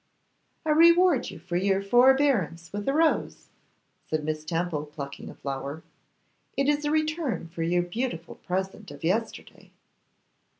'I 0.65 0.71
reward 0.71 1.29
you 1.29 1.37
for 1.37 1.57
your 1.57 1.79
forbearance 1.79 2.73
with 2.73 2.87
a 2.87 2.91
rose,' 2.91 3.49
said 4.07 4.23
Miss 4.23 4.43
Temple, 4.43 4.87
plucking 4.87 5.29
a 5.29 5.35
flower. 5.35 5.83
'It 6.57 6.67
is 6.67 6.83
a 6.85 6.89
return 6.89 7.47
for 7.49 7.61
your 7.61 7.83
beautiful 7.83 8.33
present 8.33 8.89
of 8.89 9.03
yesterday. 9.03 9.69